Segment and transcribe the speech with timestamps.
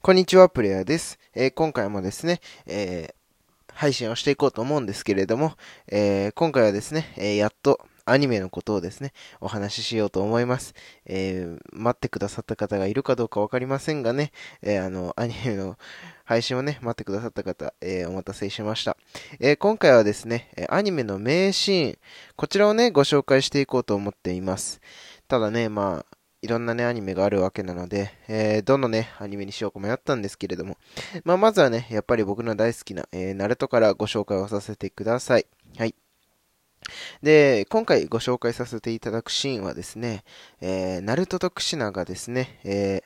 [0.00, 1.18] こんにちは、プレイヤーです。
[1.34, 5.54] えー、今回もですね、えー、配信をしていこうと思うんですけれども、
[5.88, 10.74] えー、今回はですね、えやっとアニメのことをですね、お話ししようと思います。
[11.04, 14.30] え待ってくださった方がいるかどうかわかりませんがね、
[14.62, 15.76] えあの、アニメの
[16.24, 18.96] 配信をね、待ってくださった方、えお待たせしました。
[19.40, 21.98] え今回はですね、アニメの名シーン、
[22.36, 24.80] こちらをね、ご紹介していこうと思っています。
[25.26, 30.76] ただね、まあ、いろんなね、アニメがあるわけなので、えー、どのね、アニメにしようか迷ったんですけれども、
[31.24, 35.46] まあ、まずはね、やっぱり僕の大好きな、えー、ナルトからご紹介をさせてください。
[35.76, 35.94] はい。
[37.22, 40.22] で、今回ご紹介させていただくシーンはですね、
[40.60, 43.02] えー、ナルトとクシナがですね、え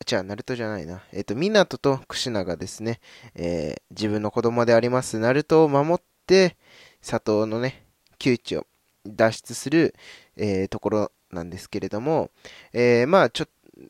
[0.00, 1.02] ー、じゃあ、ナルトじゃないな。
[1.12, 3.00] えっ、ー、と、ミナトとクシナがですね、
[3.36, 6.56] えー、自分の子供であります、ナルトを守って、
[7.00, 7.84] 佐藤のね、
[8.18, 8.66] 窮地を
[9.06, 9.94] 脱出する、
[10.36, 12.30] えー、ところなんですけれども、
[12.72, 13.46] えー、まあ、ちょ、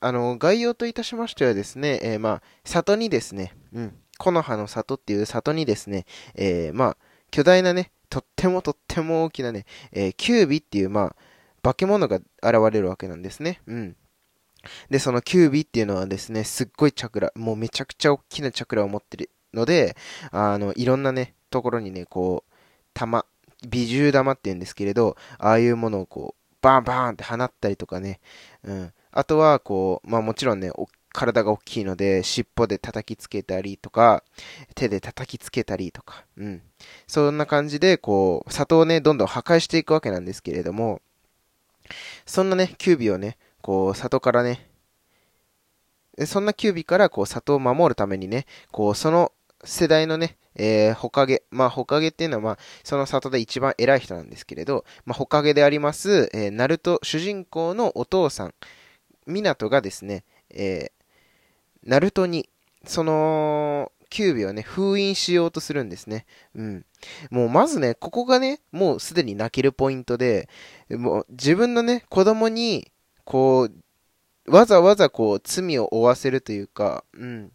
[0.00, 6.96] あの、概要といたしましてはですね、えー、まあ、里にですね、うん、木の葉の里っていう里にですね、えー、まあ、
[7.30, 11.16] 巨大なね、とってもとっても大きなね、えー、キュービっていう、まあ、
[11.62, 12.24] 化け物が現
[12.72, 13.60] れるわけなんですね。
[13.66, 13.96] うん。
[14.90, 19.96] で、そのキュービっていうのはですね、すっごいチャクラ、もうめちゃくちゃ大きなチャクラを持ってるので、
[20.30, 22.52] あの、いろんなね、ところにね、こう、
[22.94, 23.24] 玉、
[23.68, 28.20] 美獣玉って言うんですけれど、ああいうものをこう、バンバンって放ったりとかね。
[28.64, 28.92] うん。
[29.10, 30.70] あとは、こう、まあもちろんね、
[31.12, 34.24] 体が大きいので、尻尾で叩きつけたりとか、
[34.74, 36.62] 手で叩きつけたりとか、うん。
[37.06, 41.02] そんな感じで、こう、里をね、どんどん破壊していくわけなんですけれども、
[42.24, 44.68] そんなね、キュービをね、こう、里からね、
[46.26, 49.32] そんなキュービから、こう、里を守るためにね、こう、その
[49.64, 51.42] 世代のね、えー、ほかげ。
[51.50, 58.54] まあ、ほかげっていうのは、まあ、その里で一番偉い人なんですけれど、まあ、ほかげであります、えー、ナルト、主人公のお父さん、
[59.26, 62.48] ミナトがですね、えー、ナルトに、
[62.84, 66.26] その、キュービをね、封印しようとするんですね。
[66.54, 66.84] うん。
[67.30, 70.50] もうまずね、ここがね、もうすでに泣けるポイントで、
[70.90, 72.92] もう自分のね、子供に、
[73.24, 77.52] こう、わざわざこう、罪を負わせるというか、うん。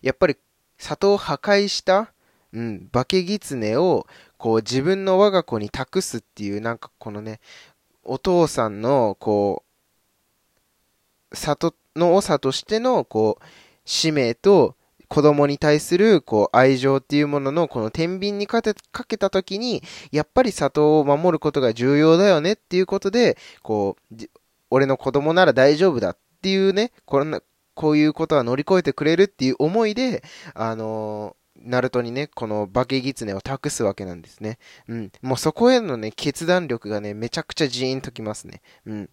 [0.00, 0.38] やっぱり
[0.78, 2.12] 里を破壊した、
[2.52, 4.06] うん、化け狐を、
[4.38, 7.40] こう自分の我が子に託すっていう、なんかこのね、
[8.04, 9.64] お父さんの、こ
[11.30, 13.44] う、里の長としての、こう、
[13.84, 14.76] 使命と、
[15.08, 18.74] 子供に対する、こう、愛情っていうものの、この天秤にかけ
[19.16, 24.14] たときに、やっぱり里を守ることが重要だよねっていうことで、こう、
[24.70, 27.40] 俺の子供なら大丈夫だっていうね、こんな、
[27.78, 34.58] こういうことは乗り越えてくれるっていう思いで、あの、ナルトにね、この化け狐を託すわけなんですね。
[34.88, 35.12] うん。
[35.22, 38.62] もうそこへのね、決断力がね、めちゃくちゃジーンときますね。
[38.84, 39.10] うん。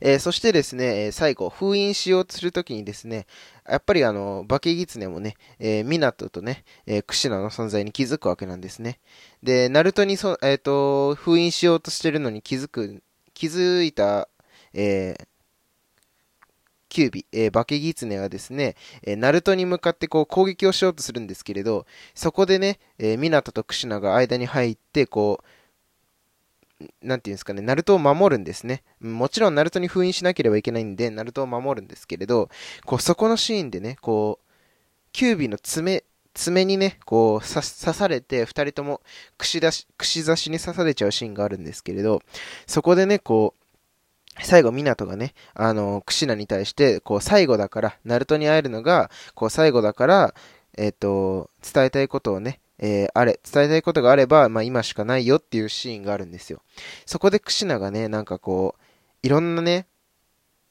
[0.00, 3.26] えー、そしてですね、最後、封印しようとするときにですね、
[3.68, 9.00] やっぱりあの、化け狐もね、えー、港とね、えー、クシナの存在に気づくわけなんですね。
[9.42, 13.02] で、ナルトにそ、えっ、ー、と、封印しようとしてるのに気づく、
[13.32, 14.28] 気づいた、
[14.74, 15.26] えー、
[16.94, 25.40] キュービ、えー、化け狐はですね、えー、ナルトに向かってこう攻撃をしようとするんですけれど、そこでね、えー、ミナトとクシナが間に入って、こ
[26.80, 28.84] う、なんていうんですかね、ナルトを守るんですね。
[29.00, 32.48] もちろんナルトに封印しなければいけないんで、ナルトを守るんですけれど、
[32.86, 34.52] こう、そこのシーンでね、こう、
[35.10, 39.00] キュービの爪、爪にね、こう、刺されて、二人とも
[39.36, 42.22] 串出し、串刺しに刺されちゃうシーンがあるんですけれど、
[42.68, 43.63] そこでね、こう、
[44.42, 50.34] 最後、港がね、あの、クシナに対して、こう、最後だから、ナルトに会えるのが、こう、最後だから、
[50.76, 56.62] えっ、ー、と、伝えたいことをね、えー、あれ、伝えたいことがあれば、まあ、今しかないよっていうシーンがあるんですよ。
[57.06, 58.82] そこでクシナがね、なんかこう、
[59.22, 59.86] いろんなね、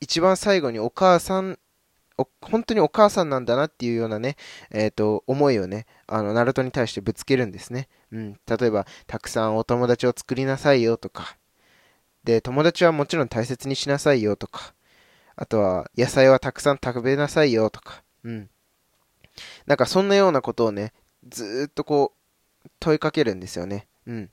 [0.02, 1.57] 一番最後にお母さん、
[2.41, 4.35] 本当にお母さんなんだなっていうようなね、
[4.69, 7.88] えっ、ー、と、思いをね、あの、ナルトに対してぶつけるんですね。
[8.12, 8.34] うん。
[8.46, 11.38] 例えば、たくさんお友達を作りなさいよとか、
[12.23, 14.73] で、友達はもちろん大切にしなさいよとか、
[15.35, 18.49] あとは野菜はたくさん食べなさいよとか、うん。
[19.66, 20.93] なんかそんなようなことをね、
[21.28, 22.14] ずっとこ
[22.66, 23.87] う、問いかけるんですよね。
[24.05, 24.29] うん。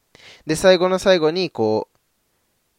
[0.46, 1.88] で、最後の最後に、こ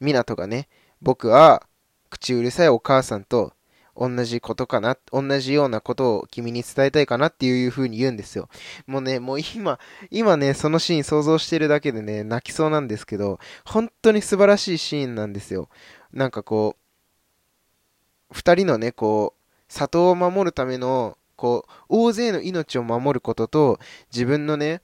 [0.02, 0.68] う、港がね、
[1.02, 1.68] 僕は、
[2.10, 3.54] 口うるさいお母さんと
[3.96, 8.50] 同じことかな、同じようなことを君に伝えたいかなっていう風に言うんですよ。
[8.88, 9.80] もうね、もう今、
[10.10, 15.70] 今ね、そのシーン想像してるだけでね、泣きそうなんですけど、本当に素晴らしいシーンなんですよ。
[16.14, 23.80] なんかこう、二人のね、こう、里を守るための、こう、大勢の命を守ることと、
[24.12, 24.82] 自分のね、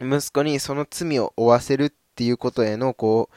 [0.00, 3.34] 息子にその罪を負わせるっていうことへの、こう、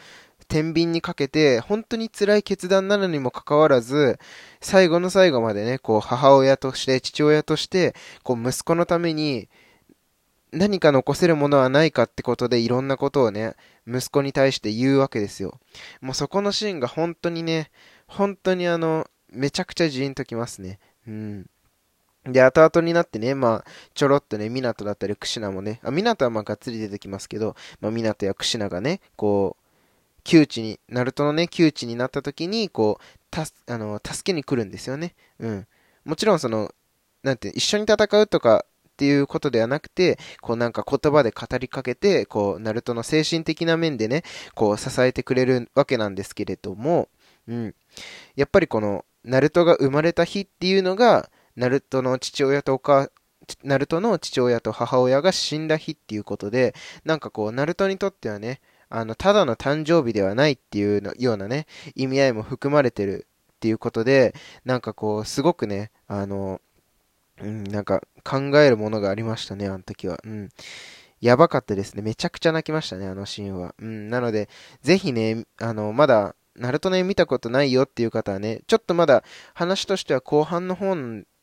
[0.50, 4.20] 天秤にかけて、本当に辛い決断なのにもかかわらず、
[4.60, 9.48] 最後の最後までね、こう、母親として、父親として、こう、息子のために、
[10.52, 13.56] 何か残せるものはないかってことでいろんなことをね、
[13.88, 15.60] 息子に対して言うわけですよ。
[16.02, 17.70] もうそこのシーンが本当にね、
[18.08, 20.80] 本当にあの、めちゃくちゃジーンときますね。
[21.08, 21.50] うん。
[22.26, 29.69] で、後々になってね、まあ、ちょろっとね、港だったり、クシナもね、あ、港はまあ、がっつり出てきますけど、まあ、港やクシナがね、こう、
[30.24, 35.16] 窮地に、ナルトのね、窮地になった時に、こう、たあの、助けに来るんですよね。
[35.40, 35.68] うん。
[36.06, 36.74] もちろんその、
[37.24, 44.24] なんて、一緒に戦うとかっていうことではなくて、こうなんか言葉で語りかけて、こう、ナルトの精神的な面でね、
[44.56, 47.08] こう支えてくれるわけなんですけれども、
[47.48, 47.76] うん。
[48.36, 53.10] やっぱりこの、ナルトが生まれた日っていうのが、ナルトの父親とお母、
[53.64, 56.76] ナルトの父親と母親が死んだ日っていうことで、
[57.06, 64.34] なんかこう、ナルトにとってはね、あの、ただの誕生日ではないっていうのようなね、意味合いも含まれてるっていうことで、
[64.66, 66.62] なんかこう、すごくね、あの、
[67.42, 70.20] うん、なんか考えるものがありましたね、あの時は。
[70.24, 70.50] うん。
[71.22, 72.02] やばかったですね。
[72.02, 73.76] めちゃくちゃ泣きましたね、あのシーンは。
[73.80, 74.50] うん、なので、
[74.82, 80.96] ぜひね、あの、まだ、ナルトね、見たことないよっていう方はね、ちょっとまだ話としては後半の方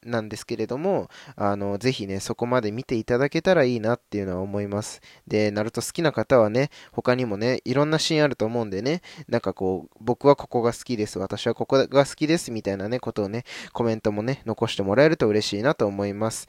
[0.06, 5.00] なんですけれども、あの、ぜひね、そこまで見ていただけたらいいなっていうのは思います。
[5.26, 16.48] で、ナルト好きな方はね、他にもね、いろんなシーンあると思うんでね、なんかこう、僕はここが好きです、私はここが好きです、みたいなね、ことをね、コメントもね、残してもらえると嬉しいなと思います。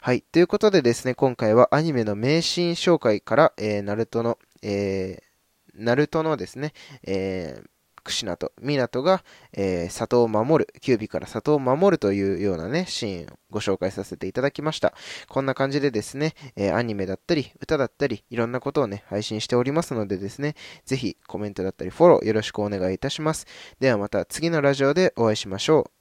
[0.00, 0.22] はい。
[0.22, 6.72] ということでですね、今回はアニメの名シーン紹介から、えー、ナルトの、えー、ナルトのですね、
[7.02, 7.68] えー、
[8.08, 9.22] クシナとミナトが、
[9.52, 14.94] えー、里を守る、キュービから里を守るというようなね、シーンをご紹介させていただきました。
[15.28, 23.46] こんな感じでですね、えー、アニメだったり、歌だったり、いろんなことをね、配信しておりますのでですね、ぜひコメントだったりフォローよろしくお願いいたします。
[23.78, 25.97] ではまた次のラジオでお会いしましょう。